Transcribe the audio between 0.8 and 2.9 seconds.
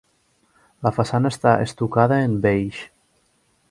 La façana està estucada en beix.